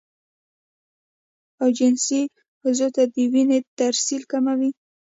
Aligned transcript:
او 1.61 1.67
جنسي 1.77 2.21
عضو 2.65 2.87
ته 2.95 3.03
د 3.13 3.15
وينې 3.33 3.59
ترسيل 3.79 4.23
کموي 4.31 4.69